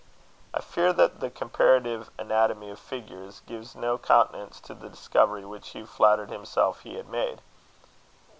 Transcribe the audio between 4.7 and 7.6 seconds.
the discovery which Hugh flattered himself he had made.